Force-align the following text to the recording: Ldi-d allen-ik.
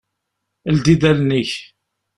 Ldi-d 0.75 1.03
allen-ik. 1.11 1.51